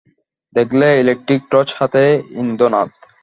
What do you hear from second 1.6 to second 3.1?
হাতে ইন্দ্রনাথ।